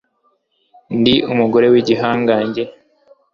Ndi 0.99 1.15
umugore 1.31 1.65
wigihanganjye 1.73 2.63